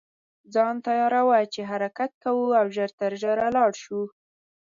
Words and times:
ځان 0.53 0.75
تیاروه 0.85 1.39
چې 1.53 1.61
حرکت 1.71 2.11
کوو 2.23 2.45
او 2.59 2.65
ژر 2.75 2.89
تر 2.99 3.11
ژره 3.21 3.47
لاړ 3.57 3.71
شو. 3.83 4.01